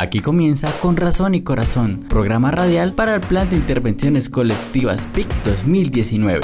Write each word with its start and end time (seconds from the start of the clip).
Aquí 0.00 0.20
comienza 0.20 0.72
Con 0.80 0.96
Razón 0.96 1.34
y 1.34 1.42
Corazón, 1.42 2.06
programa 2.08 2.50
radial 2.50 2.94
para 2.94 3.16
el 3.16 3.20
Plan 3.20 3.50
de 3.50 3.56
Intervenciones 3.56 4.30
Colectivas 4.30 4.98
PIC 5.12 5.28
2019. 5.44 6.40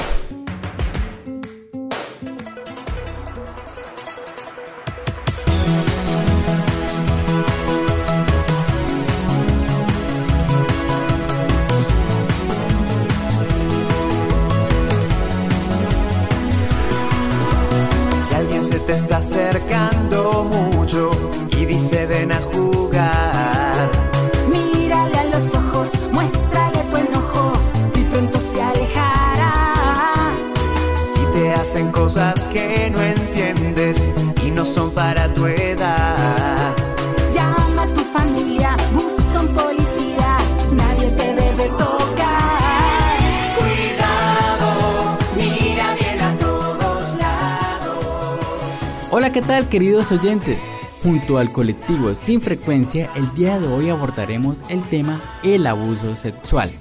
Hola, 49.27 49.33
¿qué 49.33 49.41
tal 49.41 49.67
queridos 49.67 50.09
oyentes? 50.13 50.57
Junto 51.03 51.37
al 51.37 51.51
colectivo 51.51 52.13
Sin 52.13 52.39
Frecuencia, 52.39 53.09
el 53.13 53.29
día 53.35 53.59
de 53.59 53.67
hoy 53.67 53.89
abordaremos 53.89 54.59
el 54.69 54.81
tema 54.83 55.21
el 55.43 55.67
abuso 55.67 56.15
sexual. 56.15 56.71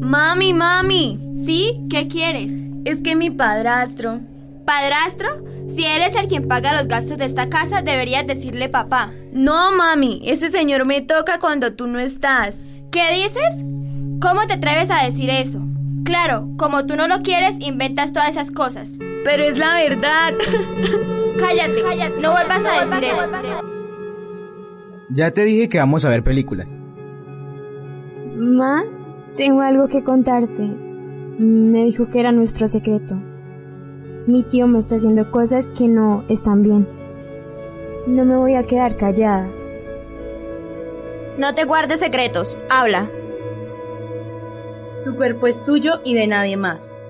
Mami, 0.00 0.54
mami, 0.54 1.20
¿Sí? 1.46 1.86
¿Qué 1.88 2.08
quieres? 2.08 2.50
es 2.84 2.98
que 2.98 3.14
mi 3.14 3.30
padrastro. 3.30 4.18
¿Padrastro? 4.66 5.44
Si 5.68 5.84
él 5.84 6.02
es 6.02 6.16
el 6.16 6.26
quien 6.26 6.48
paga 6.48 6.76
los 6.76 6.88
gastos 6.88 7.18
de 7.18 7.26
esta 7.26 7.48
casa, 7.48 7.82
deberías 7.82 8.26
decirle 8.26 8.68
papá. 8.68 9.12
No, 9.30 9.70
mami, 9.70 10.20
ese 10.24 10.48
señor 10.50 10.84
me 10.84 11.00
toca 11.02 11.38
cuando 11.38 11.74
tú 11.74 11.86
no 11.86 12.00
estás. 12.00 12.58
¿Qué 12.90 13.04
dices? 13.14 13.54
¿Cómo 14.20 14.48
te 14.48 14.54
atreves 14.54 14.90
a 14.90 15.04
decir 15.04 15.30
eso? 15.30 15.60
Claro, 16.04 16.48
como 16.58 16.86
tú 16.86 16.96
no 16.96 17.06
lo 17.06 17.22
quieres, 17.22 17.54
inventas 17.60 18.12
todas 18.12 18.30
esas 18.30 18.50
cosas. 18.50 18.90
Pero 19.24 19.42
es 19.44 19.58
la 19.58 19.74
verdad. 19.74 20.34
Cállate, 21.38 21.82
cállate, 21.82 22.20
no 22.20 22.32
vuelvas 22.32 22.64
a 22.64 22.84
decir 22.84 23.10
eso. 23.10 23.32
Ya 25.08 25.30
te 25.30 25.44
dije 25.44 25.68
que 25.68 25.78
vamos 25.78 26.04
a 26.04 26.10
ver 26.10 26.22
películas. 26.22 26.78
Ma, 28.36 28.84
tengo 29.34 29.62
algo 29.62 29.88
que 29.88 30.04
contarte. 30.04 30.62
Me 31.38 31.84
dijo 31.84 32.10
que 32.10 32.20
era 32.20 32.32
nuestro 32.32 32.68
secreto. 32.68 33.16
Mi 34.26 34.42
tío 34.44 34.68
me 34.68 34.78
está 34.78 34.96
haciendo 34.96 35.30
cosas 35.30 35.68
que 35.68 35.88
no 35.88 36.24
están 36.28 36.62
bien. 36.62 36.86
No 38.06 38.24
me 38.24 38.36
voy 38.36 38.54
a 38.54 38.64
quedar 38.64 38.96
callada. 38.96 39.48
No 41.38 41.54
te 41.54 41.64
guardes 41.64 42.00
secretos, 42.00 42.58
habla. 42.70 43.10
Tu 45.04 45.16
cuerpo 45.16 45.46
es 45.46 45.64
tuyo 45.64 46.00
y 46.04 46.14
de 46.14 46.26
nadie 46.26 46.56
más. 46.56 47.01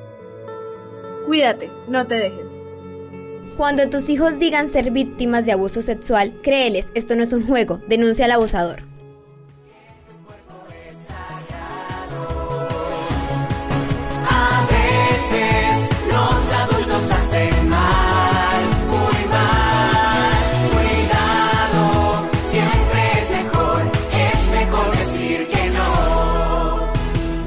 Cuídate, 1.32 1.70
no 1.88 2.06
te 2.06 2.16
dejes. 2.16 2.44
Cuando 3.56 3.88
tus 3.88 4.10
hijos 4.10 4.38
digan 4.38 4.68
ser 4.68 4.90
víctimas 4.90 5.46
de 5.46 5.52
abuso 5.52 5.80
sexual, 5.80 6.38
créeles, 6.42 6.92
esto 6.94 7.16
no 7.16 7.22
es 7.22 7.32
un 7.32 7.46
juego, 7.46 7.80
denuncia 7.88 8.26
al 8.26 8.32
abusador. 8.32 8.82
A 14.28 14.66
veces 14.68 16.06
los 16.06 16.52
adultos 16.52 17.10
hacen 17.10 17.68
mal, 17.70 18.64
muy 18.88 19.24
mal. 19.30 20.36
Cuidado, 20.74 22.28
siempre 22.50 23.10
es 23.22 23.30
mejor, 23.30 23.80
es 24.12 24.50
mejor 24.50 24.90
decir 24.98 25.48
que 25.48 25.70
no. 25.70 26.92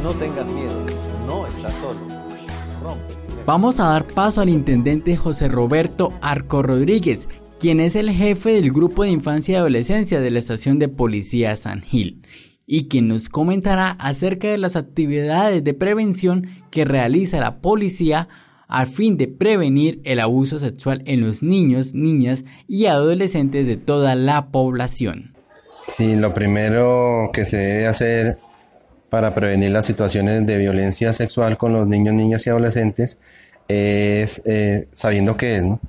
No 0.02 0.12
tengas 0.17 0.47
miedo, 0.47 0.84
no 1.28 1.46
estás 1.46 1.73
solo. 1.75 2.00
Rompe. 2.81 3.15
Vamos 3.46 3.80
a 3.80 3.90
dar 3.90 4.08
paso 4.08 4.42
al 4.42 4.50
intendente 4.50 5.16
José 5.16 5.50
Roberto 5.50 6.12
Arco 6.20 6.64
Rodríguez, 6.64 7.28
quien 7.60 7.80
es 7.80 7.96
el 7.96 8.10
jefe 8.10 8.54
del 8.54 8.72
grupo 8.72 9.04
de 9.04 9.12
infancia 9.12 9.54
y 9.54 9.56
adolescencia 9.58 10.20
de 10.20 10.32
la 10.32 10.40
estación 10.40 10.80
de 10.80 10.88
policía 10.88 11.56
San 11.56 11.84
Gil, 11.84 12.26
y 12.66 12.88
quien 12.88 13.08
nos 13.08 13.30
comentará 13.30 13.92
acerca 13.92 14.48
de 14.48 14.58
las 14.58 14.76
actividades 14.76 15.64
de 15.64 15.76
prevención 15.76 16.48
que 16.72 16.86
realiza 16.86 17.40
la 17.40 17.60
policía 17.62 18.30
a 18.68 18.88
fin 18.88 19.16
de 19.16 19.28
prevenir 19.28 20.02
el 20.06 20.22
abuso 20.22 20.58
sexual 20.58 21.04
en 21.06 21.22
los 21.22 21.44
niños, 21.44 21.94
niñas 21.94 22.46
y 22.68 22.88
adolescentes 22.88 23.68
de 23.68 23.78
toda 23.78 24.16
la 24.16 24.48
población. 24.48 25.36
Sí, 25.84 26.16
lo 26.16 26.34
primero 26.34 27.30
que 27.32 27.44
se 27.44 27.58
debe 27.58 27.86
hacer 27.86 28.40
para 29.16 29.34
prevenir 29.34 29.72
las 29.72 29.86
situaciones 29.86 30.46
de 30.46 30.58
violencia 30.58 31.14
sexual 31.14 31.58
con 31.58 31.72
los 31.72 31.88
niños, 31.88 32.14
niñas 32.14 32.46
y 32.46 32.50
adolescentes 32.50 33.18
es 33.66 34.42
eh, 34.44 34.90
sabiendo 34.92 35.38
qué 35.38 35.56
es, 35.56 35.64
¿no? 35.64 35.80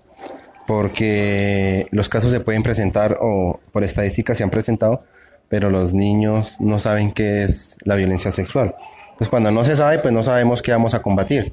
Porque 0.64 1.88
los 1.91 2.09
casos 2.09 2.31
se 2.31 2.38
pueden 2.38 2.62
presentar 2.62 3.19
o 3.20 3.59
por 3.72 3.82
estadística 3.82 4.32
se 4.32 4.44
han 4.44 4.50
presentado, 4.50 5.03
pero 5.48 5.70
los 5.70 5.92
niños 5.92 6.60
no 6.60 6.78
saben 6.78 7.10
qué 7.10 7.42
es 7.42 7.76
la 7.84 7.97
violencia 7.97 8.31
sexual. 8.31 8.76
Pues 9.19 9.28
cuando 9.28 9.50
no 9.50 9.64
se 9.64 9.75
sabe, 9.75 9.98
pues 9.98 10.14
no 10.14 10.22
sabemos 10.22 10.62
qué 10.62 10.70
vamos 10.70 10.94
a 10.94 11.03
combatir. 11.03 11.53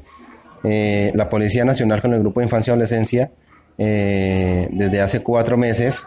Eh, 0.64 1.12
la 1.16 1.28
Policía 1.28 1.66
Nacional 1.66 2.04
con 2.04 2.14
el 2.14 2.20
Grupo 2.20 2.40
de 2.40 2.44
Infancia 2.44 2.70
y 2.70 2.74
Adolescencia, 2.74 3.32
eh, 3.80 4.68
desde 4.70 5.02
hace 5.02 5.22
cuatro 5.24 5.58
meses, 5.58 6.06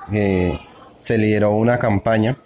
se 0.99 1.19
lideró 1.19 1.57
una 1.57 1.77
campaña 1.81 2.37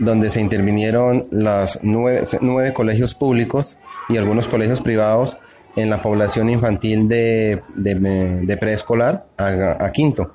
donde 0.00 0.30
se 0.30 0.40
intervinieron 0.40 1.28
los 1.30 1.78
nueve, 1.82 2.24
nueve 2.40 2.72
colegios 2.72 3.14
públicos 3.14 3.78
y 4.08 4.16
algunos 4.16 4.48
colegios 4.48 4.80
privados 4.80 5.38
en 5.76 5.90
la 5.90 6.02
población 6.02 6.50
infantil 6.50 7.06
de, 7.06 7.62
de, 7.76 8.56
preescolar 8.56 9.26
a, 9.36 9.90
quinto, 9.92 10.34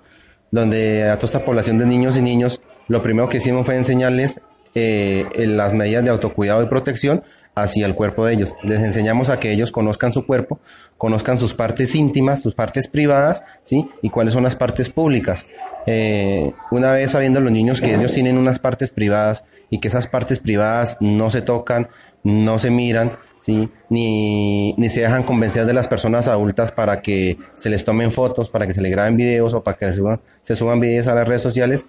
donde 0.51 1.09
a 1.09 1.15
toda 1.15 1.25
esta 1.25 1.45
población 1.45 1.77
de 1.77 1.85
niños 1.85 2.15
y 2.15 2.21
niños, 2.21 2.61
lo 2.87 3.01
primero 3.01 3.27
que 3.27 3.37
hicimos 3.37 3.65
fue 3.65 3.75
enseñarles 3.75 4.41
eh, 4.75 5.25
las 5.35 5.73
medidas 5.73 6.05
de 6.05 6.11
autocuidado 6.11 6.63
y 6.63 6.67
protección 6.67 7.23
hacia 7.55 7.85
el 7.85 7.95
cuerpo 7.95 8.25
de 8.25 8.33
ellos. 8.33 8.53
Les 8.63 8.79
enseñamos 8.81 9.29
a 9.29 9.39
que 9.39 9.51
ellos 9.51 9.71
conozcan 9.71 10.13
su 10.13 10.25
cuerpo, 10.25 10.59
conozcan 10.97 11.39
sus 11.39 11.53
partes 11.53 11.95
íntimas, 11.95 12.41
sus 12.41 12.53
partes 12.53 12.87
privadas, 12.87 13.43
¿sí? 13.63 13.89
Y 14.01 14.09
cuáles 14.09 14.33
son 14.33 14.43
las 14.43 14.55
partes 14.55 14.89
públicas. 14.89 15.47
Eh, 15.87 16.51
una 16.71 16.91
vez 16.91 17.11
sabiendo 17.11 17.39
los 17.39 17.51
niños 17.51 17.79
que 17.79 17.95
ellos 17.95 18.13
tienen 18.13 18.37
unas 18.37 18.59
partes 18.59 18.91
privadas 18.91 19.45
y 19.69 19.79
que 19.79 19.87
esas 19.87 20.07
partes 20.07 20.39
privadas 20.39 20.97
no 20.99 21.29
se 21.29 21.41
tocan, 21.41 21.87
no 22.23 22.59
se 22.59 22.71
miran, 22.71 23.13
¿sí? 23.39 23.69
Ni, 23.89 24.73
ni 24.73 24.89
se 24.89 25.01
dejan 25.01 25.23
convencer 25.23 25.65
de 25.65 25.73
las 25.73 25.87
personas 25.87 26.27
adultas 26.27 26.71
para 26.71 27.01
que 27.01 27.37
se 27.53 27.69
les 27.69 27.85
tomen 27.85 28.11
fotos, 28.11 28.49
para 28.49 28.67
que 28.67 28.73
se 28.73 28.81
les 28.81 28.91
graben 28.91 29.15
videos 29.15 29.53
o 29.53 29.63
para 29.63 29.77
que 29.77 29.85
se 29.87 29.93
suban, 29.93 30.19
se 30.41 30.55
suban 30.55 30.79
videos 30.79 31.07
a 31.07 31.15
las 31.15 31.27
redes 31.27 31.41
sociales, 31.41 31.85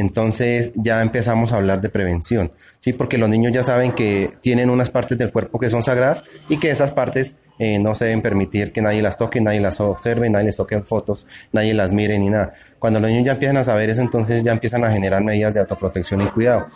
entonces 0.00 0.72
ya 0.74 1.02
empezamos 1.02 1.52
a 1.52 1.56
hablar 1.56 1.80
de 1.80 1.88
prevención, 1.88 2.50
¿sí? 2.80 2.92
Porque 2.92 3.18
los 3.18 3.28
niños 3.28 3.52
ya 3.52 3.62
saben 3.62 3.92
que 3.92 4.32
tienen 4.40 4.70
unas 4.70 4.90
partes 4.90 5.16
del 5.18 5.30
cuerpo 5.30 5.58
que 5.58 5.70
son 5.70 5.82
sagradas 5.82 6.24
y 6.48 6.58
que 6.58 6.70
esas 6.70 6.90
partes 6.90 7.36
eh, 7.58 7.78
no 7.78 7.94
se 7.94 8.06
deben 8.06 8.22
permitir 8.22 8.72
que 8.72 8.80
nadie 8.80 9.02
las 9.02 9.16
toque, 9.16 9.40
nadie 9.40 9.60
las 9.60 9.80
observe, 9.80 10.28
nadie 10.30 10.46
les 10.46 10.56
toque 10.56 10.80
fotos, 10.80 11.26
nadie 11.52 11.74
las 11.74 11.92
mire 11.92 12.18
ni 12.18 12.30
nada. 12.30 12.52
Cuando 12.78 12.98
los 12.98 13.10
niños 13.10 13.26
ya 13.26 13.32
empiezan 13.32 13.58
a 13.58 13.64
saber 13.64 13.90
eso, 13.90 14.00
entonces 14.00 14.42
ya 14.42 14.52
empiezan 14.52 14.84
a 14.84 14.90
generar 14.90 15.22
medidas 15.22 15.54
de 15.54 15.60
autoprotección 15.60 16.22
y 16.22 16.26
cuidado. 16.26 16.66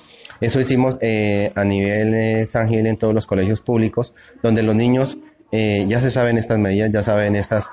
Eso 0.41 0.61
hicimos 0.61 0.99
eh, 1.01 1.53
a 1.55 1.65
nivel 1.65 2.15
eh, 2.15 2.47
San 2.47 2.69
Gil 2.69 2.87
en 2.87 2.97
todos 2.97 3.15
los 3.15 3.27
colegios 3.27 3.61
públicos, 3.61 4.15
donde 4.43 4.63
los 4.63 4.75
niños 4.75 5.17
eh, 5.53 5.87
ya 5.89 6.01
se 6.01 6.11
saben 6.11 6.39
estas 6.39 6.59
medidas, 6.59 6.91
ya 6.93 7.03
saben 7.03 7.37
estas, 7.37 7.67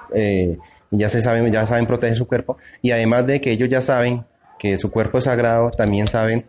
ya 0.91 1.09
se 1.09 1.21
saben, 1.21 1.51
ya 1.51 1.65
saben 1.65 1.85
proteger 1.85 2.15
su 2.15 2.27
cuerpo 2.27 2.57
y 2.81 2.91
además 2.91 3.25
de 3.25 3.41
que 3.41 3.51
ellos 3.51 3.69
ya 3.69 3.81
saben 3.81 4.23
que 4.61 4.77
su 4.77 4.91
cuerpo 4.91 5.17
es 5.17 5.23
sagrado, 5.23 5.71
también 5.71 6.07
saben 6.07 6.45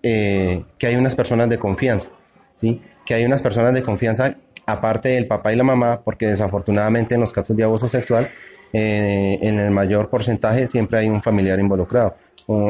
eh, 0.00 0.62
que 0.78 0.86
hay 0.86 0.94
unas 0.94 1.16
personas 1.16 1.48
de 1.48 1.58
confianza, 1.58 2.10
¿sí? 2.54 2.80
Que 3.04 3.14
hay 3.14 3.24
unas 3.24 3.42
personas 3.42 3.74
de 3.74 3.82
confianza 3.82 4.36
aparte 4.66 5.08
del 5.08 5.26
papá 5.26 5.52
y 5.52 5.56
la 5.56 5.64
mamá, 5.64 6.00
porque 6.04 6.28
desafortunadamente 6.28 7.16
en 7.16 7.22
los 7.22 7.32
casos 7.32 7.56
de 7.56 7.64
abuso 7.64 7.88
sexual, 7.88 8.28
eh, 8.72 9.38
en 9.42 9.58
el 9.58 9.72
mayor 9.72 10.08
porcentaje 10.08 10.68
siempre 10.68 11.00
hay 11.00 11.08
un 11.08 11.20
familiar 11.20 11.58
involucrado, 11.58 12.14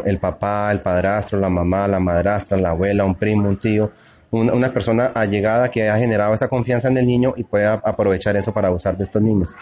el 0.07 0.19
papá, 0.19 0.73
el 0.73 0.81
padrastro, 0.81 1.39
la 1.39 1.51
mamá, 1.51 1.87
la 1.87 2.01
madrastra, 2.01 2.57
la 2.57 2.71
abuela, 2.71 3.05
un 3.05 3.17
primo, 3.17 3.51
un 3.51 3.59
tío, 3.59 3.91
una, 4.31 4.73
persona 4.73 5.13
allegada 5.15 5.71
que 5.71 5.91
ha 5.91 5.99
generado 5.99 6.33
esa 6.35 6.49
confianza 6.49 6.89
en 6.89 6.97
el 6.97 7.07
niño 7.07 7.35
y 7.37 7.45
puede 7.45 7.67
a- 7.67 7.83
aprovechar 7.85 8.35
eso 8.37 8.55
para 8.55 8.69
abusar 8.69 8.97
de 8.97 9.05
estos 9.05 9.21
niños. 9.21 9.55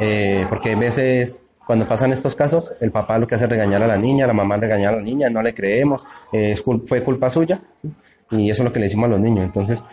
Eh, 0.00 0.46
porque 0.48 0.72
a 0.72 0.78
veces 0.78 1.42
cuando 1.68 1.86
pasan 1.86 2.12
estos 2.12 2.34
casos, 2.34 2.72
el 2.80 2.90
papá 2.90 3.18
lo 3.18 3.26
que 3.26 3.34
hace 3.34 3.44
es 3.44 3.50
regañar 3.50 3.82
a 3.82 3.86
la 3.86 3.98
niña, 3.98 4.26
la 4.26 4.32
mamá 4.32 4.56
regañar 4.56 4.94
a 4.94 4.96
la 4.96 5.02
niña, 5.02 5.28
no 5.28 5.42
le 5.42 5.52
creemos, 5.52 6.02
eh, 6.32 6.56
fue 6.86 7.04
culpa 7.04 7.28
suya, 7.28 7.60
¿sí? 7.82 7.92
y 8.30 8.48
eso 8.48 8.62
es 8.62 8.64
lo 8.64 8.72
que 8.72 8.80
le 8.80 8.86
decimos 8.86 9.04
a 9.04 9.08
los 9.10 9.20
niños. 9.20 9.44
Entonces, 9.44 9.84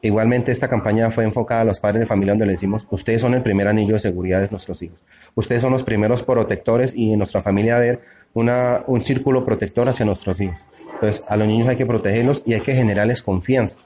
igualmente 0.00 0.52
esta 0.52 0.68
campaña 0.68 1.10
fue 1.10 1.24
enfocada 1.24 1.62
a 1.62 1.64
los 1.64 1.80
padres 1.80 2.02
de 2.02 2.06
familia 2.06 2.34
donde 2.34 2.46
le 2.46 2.52
decimos, 2.52 2.86
ustedes 2.92 3.20
son 3.20 3.34
el 3.34 3.42
primer 3.42 3.66
anillo 3.66 3.94
de 3.94 3.98
seguridad 3.98 4.42
de 4.42 4.48
nuestros 4.52 4.80
hijos, 4.80 5.00
ustedes 5.34 5.60
son 5.60 5.72
los 5.72 5.82
primeros 5.82 6.22
protectores 6.22 6.94
y 6.94 7.12
en 7.12 7.18
nuestra 7.18 7.42
familia 7.42 7.80
ver 7.80 8.00
una, 8.34 8.84
un 8.86 9.02
círculo 9.02 9.44
protector 9.44 9.88
hacia 9.88 10.06
nuestros 10.06 10.40
hijos. 10.40 10.66
Entonces, 10.94 11.24
a 11.26 11.36
los 11.36 11.48
niños 11.48 11.68
hay 11.68 11.74
que 11.74 11.86
protegerlos 11.86 12.44
y 12.46 12.54
hay 12.54 12.60
que 12.60 12.74
generarles 12.74 13.24
confianza. 13.24 13.78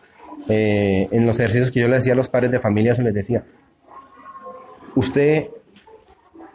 Eh, 0.50 1.08
en 1.10 1.26
los 1.26 1.40
ejercicios 1.40 1.70
que 1.70 1.80
yo 1.80 1.88
le 1.88 1.96
decía 1.96 2.12
a 2.12 2.16
los 2.16 2.28
padres 2.28 2.50
de 2.50 2.60
familia, 2.60 2.94
se 2.94 3.02
les 3.02 3.14
decía, 3.14 3.42
usted 4.94 5.48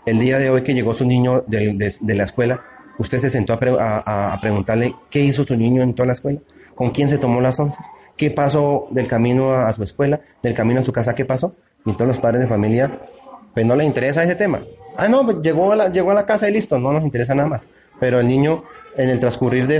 el 0.07 0.19
día 0.19 0.39
de 0.39 0.49
hoy 0.49 0.61
que 0.63 0.73
llegó 0.73 0.93
su 0.95 1.05
niño 1.05 1.43
de, 1.47 1.93
la 2.15 2.23
escuela, 2.23 2.61
usted 2.97 3.19
se 3.19 3.29
sentó 3.29 3.53
a, 3.53 3.59
pre- 3.59 3.77
a- 3.79 4.01
a- 4.05 4.33
a 4.33 4.39
preguntarle 4.39 4.95
qué 5.09 5.19
hizo 5.21 5.43
su 5.43 5.55
niño 5.55 5.83
en 5.83 5.93
toda 5.93 6.07
la 6.07 6.13
escuela, 6.13 6.39
con 6.75 6.89
quién 6.91 7.09
se 7.09 7.17
tomó 7.17 7.41
las 7.41 7.59
once, 7.59 7.77
qué 8.15 8.31
pasó 8.31 8.87
del 8.89 9.07
camino 9.07 9.53
a, 9.53 9.71
su 9.73 9.83
escuela, 9.83 10.19
del 10.41 10.53
camino 10.53 10.79
a 10.79 10.83
su 10.83 10.91
casa, 10.91 11.13
qué 11.13 11.25
pasó. 11.25 11.55
Y 11.85 11.93
todos 11.93 12.07
los 12.07 12.17
padres 12.19 12.41
de 12.41 12.47
familia, 12.47 12.99
pues 13.53 13.65
no 13.65 13.75
les 13.75 13.85
interesa 13.85 14.23
ese 14.23 14.35
tema. 14.35 14.61
Ah, 14.97 15.07
no, 15.07 15.23
pues 15.25 15.37
llegó 15.41 15.71
a 15.71 15.75
la, 15.75 15.89
llegó 15.89 16.11
a 16.11 16.15
la 16.15 16.25
casa 16.25 16.49
y 16.49 16.53
listo, 16.53 16.79
no 16.79 16.91
nos 16.91 17.03
interesa 17.03 17.35
nada 17.35 17.47
más. 17.49 17.67
Pero 17.99 18.19
el 18.19 18.27
niño, 18.27 18.63
en 18.95 19.09
el 19.09 19.19
transcurrir 19.19 19.67
de 19.67 19.79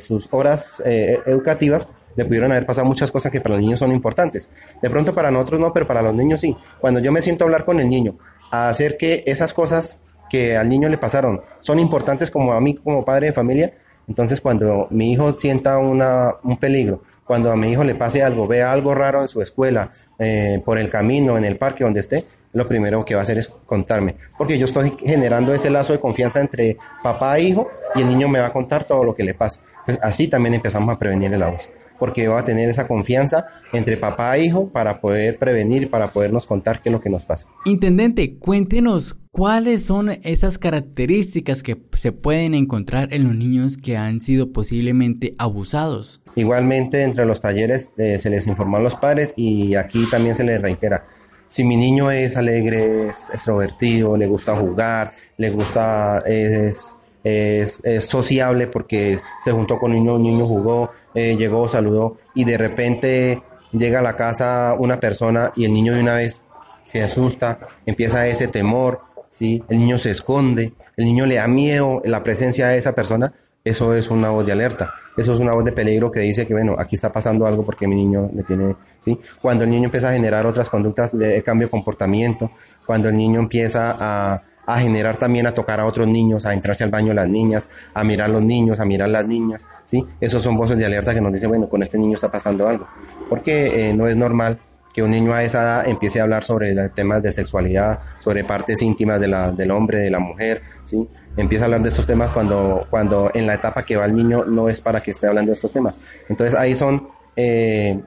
sus 0.00 0.28
horas 0.30 0.82
eh, 0.86 1.18
educativas, 1.26 1.88
le 2.14 2.24
pudieron 2.24 2.50
haber 2.52 2.66
pasado 2.66 2.86
muchas 2.86 3.10
cosas 3.10 3.32
que 3.32 3.40
para 3.40 3.54
los 3.54 3.62
niños 3.62 3.78
son 3.80 3.90
importantes. 3.92 4.50
De 4.82 4.90
pronto 4.90 5.14
para 5.14 5.30
nosotros 5.30 5.60
no, 5.60 5.72
pero 5.72 5.86
para 5.86 6.02
los 6.02 6.14
niños 6.14 6.40
sí. 6.40 6.56
Cuando 6.80 7.00
yo 7.00 7.10
me 7.10 7.22
siento 7.22 7.44
a 7.44 7.46
hablar 7.46 7.64
con 7.64 7.80
el 7.80 7.88
niño, 7.88 8.14
a 8.52 8.68
hacer 8.68 8.96
que 8.96 9.24
esas 9.26 9.52
cosas 9.52 10.04
que 10.30 10.56
al 10.56 10.68
niño 10.68 10.88
le 10.88 10.98
pasaron 10.98 11.40
son 11.60 11.80
importantes 11.80 12.30
como 12.30 12.52
a 12.52 12.60
mí 12.60 12.74
como 12.74 13.04
padre 13.04 13.28
de 13.28 13.32
familia, 13.32 13.72
entonces 14.06 14.40
cuando 14.40 14.86
mi 14.90 15.10
hijo 15.12 15.32
sienta 15.32 15.78
una, 15.78 16.34
un 16.44 16.58
peligro, 16.58 17.02
cuando 17.24 17.50
a 17.50 17.56
mi 17.56 17.70
hijo 17.72 17.82
le 17.82 17.94
pase 17.94 18.22
algo, 18.22 18.46
vea 18.46 18.70
algo 18.70 18.94
raro 18.94 19.22
en 19.22 19.28
su 19.28 19.40
escuela, 19.40 19.90
eh, 20.18 20.60
por 20.64 20.78
el 20.78 20.90
camino, 20.90 21.38
en 21.38 21.44
el 21.44 21.56
parque, 21.56 21.82
donde 21.84 22.00
esté, 22.00 22.24
lo 22.52 22.68
primero 22.68 23.04
que 23.04 23.14
va 23.14 23.20
a 23.20 23.24
hacer 23.24 23.38
es 23.38 23.48
contarme, 23.48 24.16
porque 24.36 24.58
yo 24.58 24.66
estoy 24.66 24.94
generando 25.02 25.54
ese 25.54 25.70
lazo 25.70 25.94
de 25.94 26.00
confianza 26.00 26.40
entre 26.40 26.76
papá 27.02 27.38
e 27.38 27.44
hijo 27.44 27.70
y 27.94 28.02
el 28.02 28.08
niño 28.08 28.28
me 28.28 28.40
va 28.40 28.48
a 28.48 28.52
contar 28.52 28.84
todo 28.84 29.02
lo 29.02 29.14
que 29.14 29.24
le 29.24 29.34
pasa. 29.34 29.60
Así 30.02 30.28
también 30.28 30.54
empezamos 30.54 30.94
a 30.94 30.98
prevenir 30.98 31.32
el 31.32 31.42
abuso 31.42 31.70
porque 32.02 32.26
va 32.26 32.40
a 32.40 32.44
tener 32.44 32.68
esa 32.68 32.88
confianza 32.88 33.46
entre 33.72 33.96
papá 33.96 34.36
e 34.36 34.46
hijo 34.46 34.70
para 34.70 35.00
poder 35.00 35.38
prevenir, 35.38 35.88
para 35.88 36.08
podernos 36.08 36.48
contar 36.48 36.82
qué 36.82 36.88
es 36.88 36.92
lo 36.92 37.00
que 37.00 37.08
nos 37.08 37.24
pasa. 37.24 37.50
Intendente, 37.64 38.38
cuéntenos 38.40 39.16
cuáles 39.30 39.84
son 39.84 40.10
esas 40.24 40.58
características 40.58 41.62
que 41.62 41.80
se 41.92 42.10
pueden 42.10 42.54
encontrar 42.54 43.14
en 43.14 43.22
los 43.22 43.36
niños 43.36 43.76
que 43.76 43.96
han 43.96 44.18
sido 44.18 44.50
posiblemente 44.50 45.36
abusados. 45.38 46.20
Igualmente, 46.34 47.04
entre 47.04 47.24
los 47.24 47.40
talleres 47.40 47.92
eh, 47.98 48.18
se 48.18 48.30
les 48.30 48.48
informó 48.48 48.78
a 48.78 48.80
los 48.80 48.96
padres 48.96 49.32
y 49.36 49.76
aquí 49.76 50.04
también 50.10 50.34
se 50.34 50.42
les 50.42 50.60
reitera. 50.60 51.06
Si 51.46 51.62
mi 51.62 51.76
niño 51.76 52.10
es 52.10 52.36
alegre, 52.36 53.10
es 53.10 53.30
extrovertido, 53.32 54.16
le 54.16 54.26
gusta 54.26 54.56
jugar, 54.56 55.12
le 55.36 55.50
gusta, 55.50 56.18
es, 56.26 56.96
es, 57.24 57.82
sociable 58.04 58.66
porque 58.66 59.20
se 59.44 59.52
juntó 59.52 59.78
con 59.78 59.92
un 59.92 59.98
niño, 59.98 60.14
un 60.16 60.22
niño 60.22 60.46
jugó, 60.46 60.90
eh, 61.14 61.36
llegó, 61.36 61.68
saludó 61.68 62.18
y 62.34 62.44
de 62.44 62.58
repente 62.58 63.42
llega 63.72 64.00
a 64.00 64.02
la 64.02 64.16
casa 64.16 64.76
una 64.78 64.98
persona 65.00 65.52
y 65.56 65.64
el 65.64 65.72
niño 65.72 65.94
de 65.94 66.00
una 66.00 66.16
vez 66.16 66.42
se 66.84 67.02
asusta, 67.02 67.60
empieza 67.86 68.26
ese 68.26 68.48
temor, 68.48 69.00
¿sí? 69.30 69.62
el 69.68 69.78
niño 69.78 69.98
se 69.98 70.10
esconde, 70.10 70.74
el 70.96 71.04
niño 71.04 71.26
le 71.26 71.36
da 71.36 71.46
miedo 71.46 72.02
la 72.04 72.22
presencia 72.22 72.68
de 72.68 72.78
esa 72.78 72.94
persona, 72.94 73.32
eso 73.64 73.94
es 73.94 74.10
una 74.10 74.30
voz 74.30 74.44
de 74.44 74.52
alerta, 74.52 74.92
eso 75.16 75.34
es 75.34 75.40
una 75.40 75.52
voz 75.52 75.64
de 75.64 75.70
peligro 75.70 76.10
que 76.10 76.20
dice 76.20 76.46
que, 76.46 76.52
bueno, 76.52 76.74
aquí 76.76 76.96
está 76.96 77.12
pasando 77.12 77.46
algo 77.46 77.64
porque 77.64 77.86
mi 77.86 77.94
niño 77.94 78.28
le 78.34 78.42
tiene, 78.42 78.74
¿sí? 78.98 79.18
Cuando 79.40 79.62
el 79.62 79.70
niño 79.70 79.84
empieza 79.84 80.10
a 80.10 80.12
generar 80.12 80.44
otras 80.46 80.68
conductas 80.68 81.16
de 81.16 81.42
cambio 81.44 81.68
de 81.68 81.70
comportamiento, 81.70 82.50
cuando 82.84 83.08
el 83.08 83.16
niño 83.16 83.38
empieza 83.38 83.96
a, 83.98 84.42
a 84.66 84.80
generar 84.80 85.16
también 85.16 85.46
a 85.46 85.52
tocar 85.52 85.80
a 85.80 85.86
otros 85.86 86.06
niños, 86.06 86.46
a 86.46 86.54
entrarse 86.54 86.84
al 86.84 86.90
baño 86.90 87.12
las 87.14 87.28
niñas, 87.28 87.68
a 87.94 88.04
mirar 88.04 88.30
los 88.30 88.42
niños, 88.42 88.80
a 88.80 88.84
mirar 88.84 89.08
las 89.08 89.26
niñas, 89.26 89.66
¿sí? 89.84 90.04
Esos 90.20 90.42
son 90.42 90.56
voces 90.56 90.78
de 90.78 90.86
alerta 90.86 91.14
que 91.14 91.20
nos 91.20 91.32
dicen, 91.32 91.48
bueno, 91.48 91.68
con 91.68 91.82
este 91.82 91.98
niño 91.98 92.14
está 92.14 92.30
pasando 92.30 92.68
algo, 92.68 92.86
porque 93.28 93.90
eh, 93.90 93.94
no 93.94 94.06
es 94.06 94.16
normal 94.16 94.58
que 94.92 95.02
un 95.02 95.10
niño 95.10 95.32
a 95.32 95.42
esa 95.42 95.62
edad 95.62 95.88
empiece 95.88 96.20
a 96.20 96.24
hablar 96.24 96.44
sobre 96.44 96.88
temas 96.90 97.22
de 97.22 97.32
sexualidad, 97.32 98.00
sobre 98.20 98.44
partes 98.44 98.82
íntimas 98.82 99.18
de 99.20 99.28
la, 99.28 99.50
del 99.50 99.70
hombre, 99.70 99.98
de 99.98 100.10
la 100.10 100.18
mujer, 100.18 100.62
¿sí? 100.84 101.08
Empieza 101.36 101.64
a 101.64 101.66
hablar 101.66 101.82
de 101.82 101.88
estos 101.88 102.06
temas 102.06 102.30
cuando, 102.30 102.86
cuando 102.90 103.30
en 103.32 103.46
la 103.46 103.54
etapa 103.54 103.84
que 103.84 103.96
va 103.96 104.04
el 104.04 104.14
niño 104.14 104.44
no 104.44 104.68
es 104.68 104.82
para 104.82 105.02
que 105.02 105.12
esté 105.12 105.26
hablando 105.28 105.48
de 105.48 105.54
estos 105.54 105.72
temas. 105.72 105.96
Entonces 106.28 106.54
ahí 106.54 106.76
son 106.76 107.08
eh, 107.36 107.98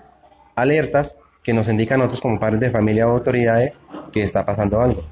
alertas 0.55 1.17
que 1.41 1.53
nos 1.53 1.67
indican 1.67 1.95
a 1.95 2.03
nosotros 2.03 2.21
como 2.21 2.39
padres 2.39 2.59
de 2.59 2.69
familia 2.69 3.07
o 3.07 3.11
autoridades 3.11 3.79
que 4.11 4.21
está 4.21 4.45
pasando 4.45 4.79
algo. 4.79 5.03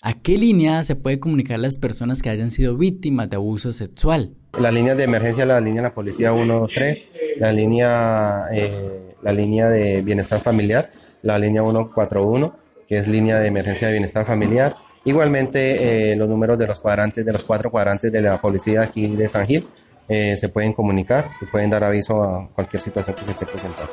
¿A 0.00 0.14
qué 0.14 0.38
línea 0.38 0.84
se 0.84 0.94
puede 0.94 1.18
comunicar 1.18 1.58
las 1.58 1.76
personas 1.76 2.22
que 2.22 2.30
hayan 2.30 2.52
sido 2.52 2.76
víctimas 2.76 3.28
de 3.30 3.36
abuso 3.36 3.72
sexual? 3.72 4.36
La 4.56 4.70
línea 4.70 4.94
de 4.94 5.02
emergencia, 5.02 5.44
la 5.44 5.60
línea 5.60 5.82
de 5.82 5.88
la 5.88 5.94
policía 5.94 6.32
123, 6.32 7.04
la 7.38 7.52
línea, 7.52 8.44
eh, 8.52 9.10
la 9.22 9.32
línea 9.32 9.68
de 9.68 10.00
bienestar 10.02 10.38
familiar, 10.38 10.92
la 11.22 11.36
línea 11.36 11.62
141, 11.62 12.54
que 12.86 12.96
es 12.96 13.08
línea 13.08 13.40
de 13.40 13.48
emergencia 13.48 13.88
de 13.88 13.94
bienestar 13.94 14.24
familiar. 14.24 14.76
Igualmente, 15.04 16.12
eh, 16.12 16.16
los 16.16 16.28
números 16.28 16.56
de 16.58 16.68
los 16.68 16.78
cuadrantes, 16.78 17.26
de 17.26 17.32
los 17.32 17.44
cuatro 17.44 17.68
cuadrantes 17.68 18.12
de 18.12 18.20
la 18.20 18.40
policía 18.40 18.82
aquí 18.82 19.08
de 19.16 19.26
San 19.26 19.48
Gil, 19.48 19.66
eh, 20.08 20.36
se 20.36 20.48
pueden 20.48 20.74
comunicar 20.74 21.28
y 21.40 21.46
pueden 21.46 21.70
dar 21.70 21.82
aviso 21.82 22.22
a 22.22 22.48
cualquier 22.54 22.80
situación 22.80 23.16
que 23.16 23.24
se 23.24 23.32
esté 23.32 23.46
presentando. 23.46 23.92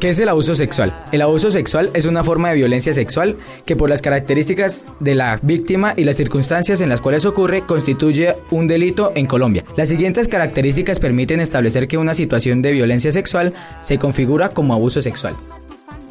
¿Qué 0.00 0.08
es 0.08 0.18
el 0.18 0.30
abuso 0.30 0.54
sexual? 0.54 1.04
El 1.12 1.20
abuso 1.20 1.50
sexual 1.50 1.90
es 1.92 2.06
una 2.06 2.24
forma 2.24 2.48
de 2.48 2.54
violencia 2.54 2.94
sexual 2.94 3.36
que 3.66 3.76
por 3.76 3.90
las 3.90 4.00
características 4.00 4.86
de 4.98 5.14
la 5.14 5.38
víctima 5.42 5.92
y 5.94 6.04
las 6.04 6.16
circunstancias 6.16 6.80
en 6.80 6.88
las 6.88 7.02
cuales 7.02 7.26
ocurre 7.26 7.66
constituye 7.66 8.34
un 8.50 8.66
delito 8.66 9.12
en 9.14 9.26
Colombia. 9.26 9.62
Las 9.76 9.90
siguientes 9.90 10.26
características 10.26 11.00
permiten 11.00 11.40
establecer 11.40 11.86
que 11.86 11.98
una 11.98 12.14
situación 12.14 12.62
de 12.62 12.72
violencia 12.72 13.12
sexual 13.12 13.52
se 13.82 13.98
configura 13.98 14.48
como 14.48 14.72
abuso 14.72 15.02
sexual. 15.02 15.34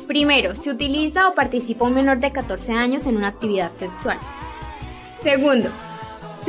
Primero, 0.08 0.56
se 0.56 0.70
utiliza 0.70 1.28
o 1.28 1.34
participa 1.34 1.86
un 1.86 1.96
menor 1.96 2.20
de 2.20 2.32
14 2.32 2.74
años 2.74 3.08
en 3.08 3.18
una 3.18 3.30
actividad 3.30 3.72
sexual. 3.76 4.20
Segundo, 5.24 5.70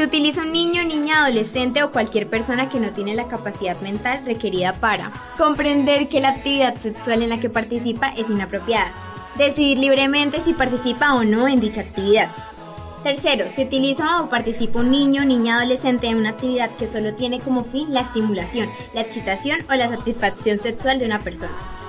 se 0.00 0.06
utiliza 0.06 0.40
un 0.40 0.52
niño, 0.52 0.82
niña, 0.82 1.26
adolescente 1.26 1.82
o 1.82 1.92
cualquier 1.92 2.26
persona 2.26 2.70
que 2.70 2.80
no 2.80 2.88
tiene 2.88 3.14
la 3.14 3.28
capacidad 3.28 3.78
mental 3.82 4.24
requerida 4.24 4.72
para 4.72 5.12
comprender 5.36 6.08
que 6.08 6.22
la 6.22 6.30
actividad 6.30 6.74
sexual 6.74 7.22
en 7.22 7.28
la 7.28 7.38
que 7.38 7.50
participa 7.50 8.08
es 8.08 8.26
inapropiada, 8.30 8.94
decidir 9.36 9.76
libremente 9.76 10.40
si 10.40 10.54
participa 10.54 11.12
o 11.16 11.22
no 11.22 11.46
en 11.46 11.60
dicha 11.60 11.82
actividad. 11.82 12.30
Tercero, 13.04 13.50
se 13.50 13.64
utiliza 13.64 14.22
o 14.22 14.30
participa 14.30 14.78
un 14.78 14.90
niño, 14.90 15.22
niña, 15.26 15.58
adolescente 15.58 16.06
en 16.06 16.16
una 16.16 16.30
actividad 16.30 16.70
que 16.78 16.86
solo 16.86 17.14
tiene 17.14 17.38
como 17.38 17.64
fin 17.64 17.92
la 17.92 18.00
estimulación, 18.00 18.70
la 18.94 19.02
excitación 19.02 19.58
o 19.68 19.74
la 19.74 19.90
satisfacción 19.90 20.60
sexual 20.60 20.98
de 20.98 21.04
una 21.04 21.18
persona. 21.18 21.79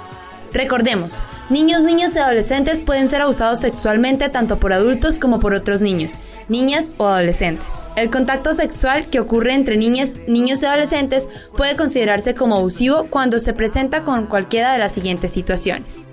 Recordemos, 0.54 1.24
niños, 1.50 1.84
niñas 1.84 2.14
y 2.16 2.20
adolescentes 2.20 2.82
pueden 2.82 3.08
ser 3.10 3.22
abusados 3.22 3.60
sexualmente 3.60 4.28
tanto 4.30 4.60
por 4.60 4.74
adultos 4.74 5.18
como 5.18 5.40
por 5.40 5.54
otros 5.54 5.82
niños, 5.82 6.20
niñas 6.50 6.92
o 6.98 7.08
adolescentes. 7.08 7.84
El 7.96 8.10
contacto 8.10 8.54
sexual 8.54 9.06
que 9.08 9.20
ocurre 9.20 9.54
entre 9.54 9.78
niñas, 9.78 10.16
niños 10.28 10.62
y 10.62 10.66
adolescentes 10.66 11.30
puede 11.56 11.78
considerarse 11.78 12.36
como 12.36 12.56
abusivo 12.56 13.08
cuando 13.10 13.40
se 13.40 13.54
presenta 13.54 14.04
con 14.04 14.28
cualquiera 14.28 14.74
de 14.74 14.80
las 14.80 14.92
siguientes 14.92 15.32
situaciones. 15.32 16.06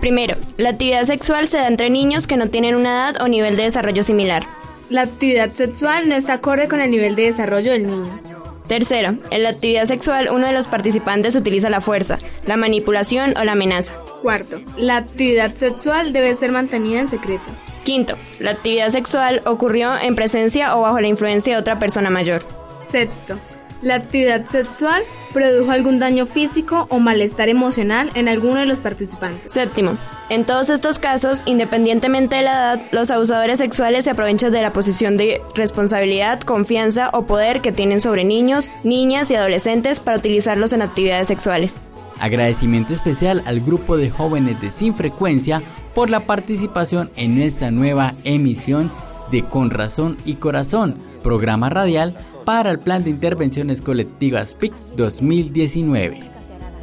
Primero, 0.00 0.36
la 0.58 0.70
actividad 0.70 1.04
sexual 1.04 1.48
se 1.48 1.56
da 1.56 1.66
entre 1.66 1.88
niños 1.88 2.26
que 2.26 2.36
no 2.36 2.50
tienen 2.50 2.74
una 2.74 3.10
edad 3.10 3.22
o 3.22 3.28
nivel 3.28 3.56
de 3.56 3.64
desarrollo 3.64 4.02
similar. 4.02 4.44
La 4.90 5.02
actividad 5.02 5.50
sexual 5.52 6.08
no 6.08 6.14
está 6.14 6.34
acorde 6.34 6.68
con 6.68 6.80
el 6.80 6.90
nivel 6.90 7.16
de 7.16 7.24
desarrollo 7.24 7.72
del 7.72 7.86
niño. 7.86 8.35
Tercero, 8.68 9.16
en 9.30 9.42
la 9.42 9.50
actividad 9.50 9.84
sexual 9.84 10.28
uno 10.30 10.46
de 10.46 10.52
los 10.52 10.66
participantes 10.66 11.36
utiliza 11.36 11.70
la 11.70 11.80
fuerza, 11.80 12.18
la 12.46 12.56
manipulación 12.56 13.36
o 13.36 13.44
la 13.44 13.52
amenaza. 13.52 13.92
Cuarto, 14.22 14.58
la 14.76 14.96
actividad 14.96 15.54
sexual 15.54 16.12
debe 16.12 16.34
ser 16.34 16.50
mantenida 16.50 17.00
en 17.00 17.08
secreto. 17.08 17.44
Quinto, 17.84 18.16
la 18.40 18.50
actividad 18.50 18.88
sexual 18.88 19.42
ocurrió 19.46 19.96
en 19.96 20.16
presencia 20.16 20.76
o 20.76 20.82
bajo 20.82 21.00
la 21.00 21.06
influencia 21.06 21.54
de 21.54 21.60
otra 21.60 21.78
persona 21.78 22.10
mayor. 22.10 22.44
Sexto, 22.90 23.38
la 23.82 23.94
actividad 23.94 24.46
sexual 24.46 25.04
produjo 25.32 25.70
algún 25.70 26.00
daño 26.00 26.26
físico 26.26 26.86
o 26.90 26.98
malestar 26.98 27.48
emocional 27.48 28.10
en 28.14 28.26
alguno 28.26 28.56
de 28.56 28.66
los 28.66 28.80
participantes. 28.80 29.52
Séptimo, 29.52 29.96
en 30.28 30.44
todos 30.44 30.70
estos 30.70 30.98
casos, 30.98 31.42
independientemente 31.46 32.36
de 32.36 32.42
la 32.42 32.52
edad, 32.52 32.80
los 32.90 33.10
abusadores 33.10 33.58
sexuales 33.58 34.04
se 34.04 34.10
aprovechan 34.10 34.52
de 34.52 34.62
la 34.62 34.72
posición 34.72 35.16
de 35.16 35.40
responsabilidad, 35.54 36.40
confianza 36.40 37.10
o 37.12 37.26
poder 37.26 37.60
que 37.60 37.72
tienen 37.72 38.00
sobre 38.00 38.24
niños, 38.24 38.70
niñas 38.82 39.30
y 39.30 39.36
adolescentes 39.36 40.00
para 40.00 40.18
utilizarlos 40.18 40.72
en 40.72 40.82
actividades 40.82 41.28
sexuales. 41.28 41.80
Agradecimiento 42.18 42.92
especial 42.92 43.42
al 43.46 43.60
grupo 43.60 43.96
de 43.96 44.10
jóvenes 44.10 44.60
de 44.60 44.70
Sin 44.70 44.94
Frecuencia 44.94 45.62
por 45.94 46.10
la 46.10 46.20
participación 46.20 47.10
en 47.16 47.40
esta 47.40 47.70
nueva 47.70 48.12
emisión 48.24 48.90
de 49.30 49.44
Con 49.44 49.70
Razón 49.70 50.16
y 50.24 50.34
Corazón, 50.34 50.96
programa 51.22 51.68
radial 51.68 52.16
para 52.44 52.70
el 52.70 52.78
Plan 52.78 53.04
de 53.04 53.10
Intervenciones 53.10 53.80
Colectivas 53.80 54.54
PIC 54.54 54.72
2019. 54.96 56.20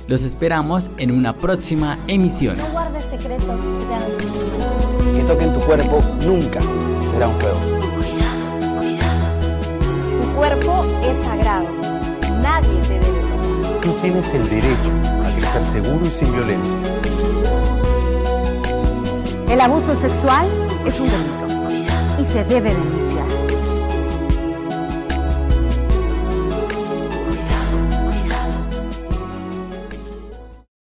Los 0.07 0.23
esperamos 0.23 0.89
en 0.97 1.11
una 1.11 1.33
próxima 1.33 1.97
emisión. 2.07 2.57
No 3.13 3.19
guardes 3.19 3.29
secretos 3.29 5.15
Que 5.15 5.21
toquen 5.21 5.53
tu 5.53 5.59
cuerpo 5.59 6.01
nunca 6.25 6.59
será 6.99 7.27
un 7.27 7.39
juego. 7.39 7.59
Tu 10.21 10.33
cuerpo 10.35 10.85
es 11.03 11.25
sagrado. 11.25 11.65
Nadie 12.41 12.81
te 12.87 12.93
debe 12.93 13.05
tocar. 13.05 13.81
Tú 13.81 13.91
tienes 14.01 14.33
el 14.33 14.49
derecho 14.49 14.91
a 15.23 15.35
crecer 15.35 15.63
seguro 15.63 16.03
y 16.03 16.09
sin 16.09 16.31
violencia. 16.31 16.77
El 19.47 19.61
abuso 19.61 19.95
sexual 19.95 20.47
es 20.83 20.99
un 20.99 21.07
delito 21.07 22.19
y 22.19 22.25
se 22.25 22.43
debe 22.45 22.71
denunciar. 22.71 23.02